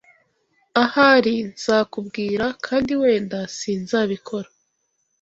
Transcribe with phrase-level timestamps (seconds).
[0.83, 4.47] Ahari nzakubwira kandi wenda sinzabikora.